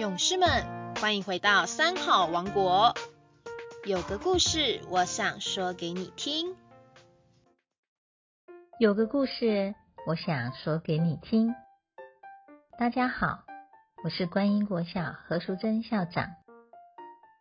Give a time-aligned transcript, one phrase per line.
[0.00, 0.48] 勇士们，
[0.94, 2.94] 欢迎回到三好王国。
[3.84, 6.56] 有个故事，我想说给你听。
[8.78, 9.74] 有个故事，
[10.06, 11.54] 我想说给你听。
[12.78, 13.44] 大家好，
[14.02, 16.30] 我是观音国小何淑珍校长。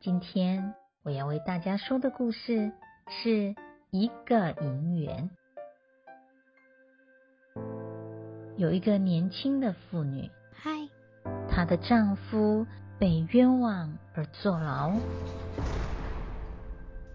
[0.02, 2.74] 今天我要为大家说的故事
[3.08, 3.56] 是
[3.90, 5.30] 一个银元。
[8.58, 10.30] 有一个年轻的妇女，
[11.52, 12.66] 她的丈夫
[12.98, 14.94] 被冤枉而坐牢，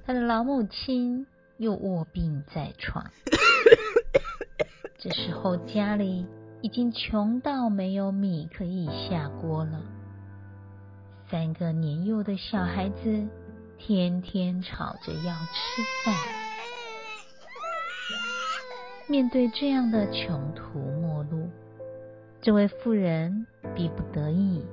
[0.06, 3.10] 她的老母亲又卧病在床。
[4.98, 6.27] 这时候家里
[6.62, 9.80] 已经穷到没有米可以下锅了，
[11.30, 13.27] 三个年幼的小孩子
[13.78, 16.14] 天天吵着要吃饭。
[19.06, 21.50] 面对这样的穷途末路，
[22.41, 24.64] 这位妇人逼不得已，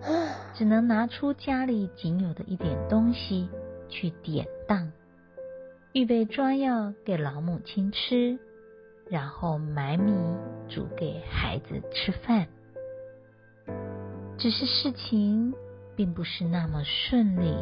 [0.54, 3.50] 只能拿出家里仅有的一点东西
[3.90, 4.92] 去典当，
[5.94, 8.40] 预备抓药给老母亲吃。
[9.10, 10.14] 然后买米
[10.70, 12.48] 煮给孩子吃饭，
[14.38, 15.54] 只是事情
[15.98, 17.54] 并不是那么顺利。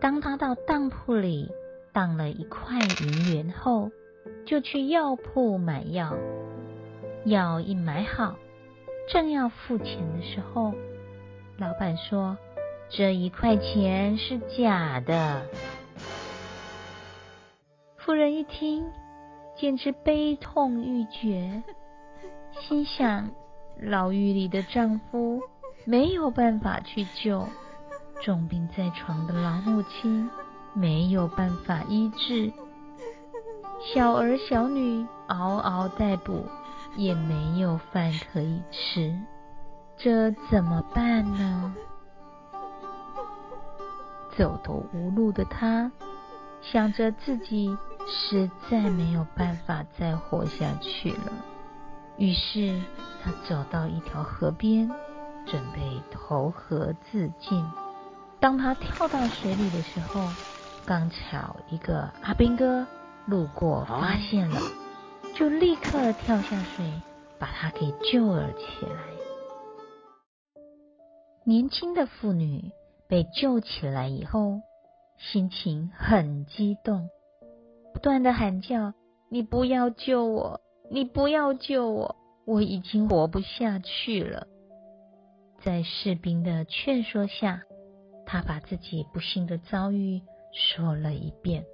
[0.00, 1.50] 当他到当铺里
[1.92, 3.90] 当了一块银元后，
[4.44, 6.16] 就去药铺买药。
[7.24, 8.36] 药一买好，
[9.08, 10.74] 正要付钱的时候，
[11.58, 12.36] 老板说
[12.90, 15.46] ：“这一块钱是假的。”
[17.96, 18.84] 夫人一听。
[19.58, 21.62] 简直悲痛欲绝，
[22.60, 23.30] 心想：
[23.80, 25.40] 牢狱里的丈夫
[25.86, 27.48] 没有办法去救，
[28.20, 30.28] 重病在床的老母亲
[30.74, 32.52] 没有办法医治，
[33.80, 36.44] 小儿小女嗷嗷待哺，
[36.96, 39.18] 也没有饭可以吃，
[39.96, 41.74] 这怎么办呢？
[44.36, 45.92] 走投无路的他，
[46.60, 47.76] 想着自己。
[48.08, 51.32] 实在没有办法再活下去了，
[52.16, 52.80] 于是
[53.20, 54.88] 他走到一条河边，
[55.44, 57.68] 准备投河自尽。
[58.38, 60.24] 当他跳到水里的时候，
[60.86, 62.86] 刚巧一个阿兵哥
[63.24, 64.60] 路过，发现了，
[65.38, 66.90] 就立刻跳下水，
[67.38, 69.02] 把他给救了起来。
[71.44, 72.72] 年轻的妇女
[73.06, 74.62] 被救起来以后，
[75.18, 77.10] 心情很激动。
[77.92, 78.94] 不断的喊叫
[79.28, 80.62] ：“你不要救我！
[80.90, 82.16] 你不要救我！
[82.46, 84.46] 我已经活不下去了。”
[85.62, 87.62] 在士兵的劝说下，
[88.24, 90.22] 他把自己不幸的遭遇
[90.52, 91.66] 说了一遍。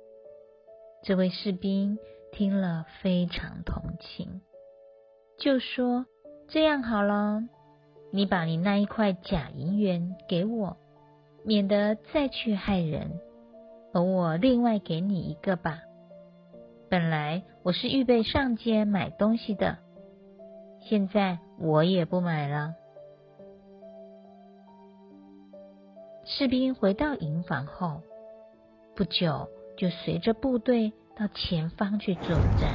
[1.04, 1.98] 这位士兵
[2.32, 4.40] 听了非常同情，
[5.38, 6.06] 就说
[6.48, 7.42] ：“这样好了，
[8.10, 10.78] 你把你那一块假银元给我，
[11.44, 13.20] 免得再去害人，
[13.92, 15.82] 而我另外给你一个吧。”
[16.88, 19.78] 本来我是预备上街买东西的，
[20.80, 22.74] 现在我也不买了。
[26.24, 28.00] 士兵回到营房后，
[28.96, 32.28] 不久就随着部队到前方去作
[32.58, 32.70] 战。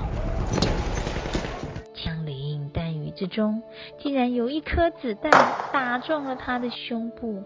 [1.94, 3.64] 枪林弹雨之中，
[4.00, 5.32] 竟然有一颗子弹
[5.74, 7.44] 打中了他的胸部，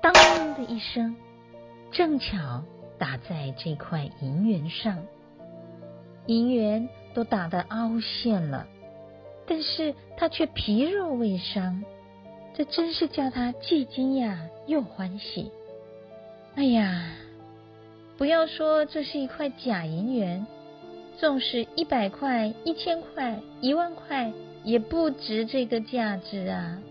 [0.00, 0.12] 当
[0.54, 1.16] 的一声，
[1.90, 2.62] 正巧
[2.98, 4.98] 打在这块银元上。
[6.26, 8.66] 银元都打得凹陷了，
[9.46, 11.82] 但是他却皮肉未伤，
[12.54, 14.36] 这真是叫他既惊讶
[14.66, 15.50] 又欢喜。
[16.54, 17.12] 哎呀，
[18.18, 20.44] 不要说这是一块假银元，
[21.18, 24.32] 纵使一百块、一千块、一万块，
[24.64, 26.82] 也不值这个价值啊！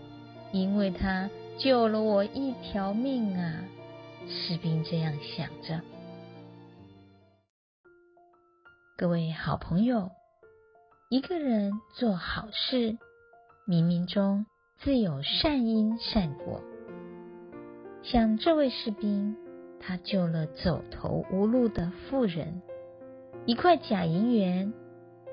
[0.52, 1.28] 因为他
[1.58, 3.62] 救了我一条命啊！
[4.26, 5.82] 士兵这样想着。
[8.96, 10.10] 各位好朋友，
[11.10, 12.96] 一个人做好事，
[13.68, 14.46] 冥冥中
[14.78, 16.62] 自有善因善果。
[18.02, 19.36] 像这位士兵，
[19.80, 22.62] 他救了走投无路的妇人，
[23.46, 24.72] 一块假银元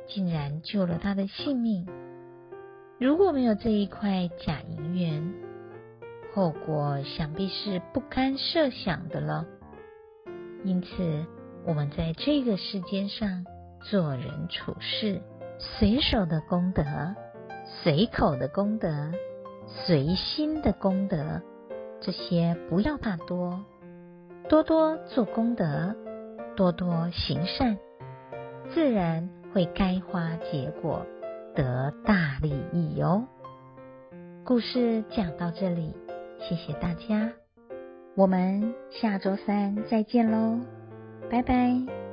[0.07, 1.87] 竟然救了他的性命。
[2.99, 5.33] 如果没有这一块假银元，
[6.33, 9.45] 后果想必是不堪设想的了。
[10.63, 11.25] 因此，
[11.65, 13.45] 我们在这个世间上。
[13.91, 15.21] 做人处事，
[15.59, 16.83] 随手的功德，
[17.83, 19.11] 随口的功德，
[19.67, 21.39] 随心的功德，
[22.01, 23.63] 这些不要怕多，
[24.47, 25.95] 多多做功德，
[26.55, 27.77] 多多行善，
[28.69, 31.05] 自然会开花结果，
[31.55, 33.25] 得大利益哦。
[34.43, 35.93] 故事讲到这里，
[36.39, 37.31] 谢谢大家，
[38.15, 40.59] 我们下周三再见喽，
[41.29, 42.04] 拜拜。